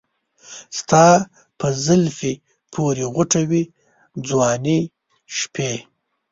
[0.79, 1.05] ستا
[1.59, 2.33] په زلفې
[2.73, 3.63] پورې غوټه وې
[4.27, 4.79] ځواني
[5.37, 5.73] شپې